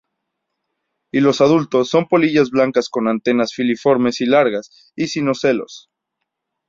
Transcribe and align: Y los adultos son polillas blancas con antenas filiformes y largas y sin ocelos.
Y 1.11 1.19
los 1.19 1.41
adultos 1.41 1.89
son 1.91 2.07
polillas 2.07 2.49
blancas 2.49 2.89
con 2.89 3.07
antenas 3.07 3.53
filiformes 3.53 4.19
y 4.21 4.25
largas 4.25 4.91
y 4.95 5.05
sin 5.09 5.29
ocelos. 5.29 5.91